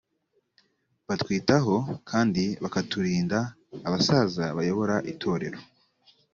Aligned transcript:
batwitaho 1.07 1.75
kandi 2.09 2.43
bakaturinda 2.63 3.39
abasaza 3.87 4.45
bayobora 4.57 4.95
itorero 5.11 5.59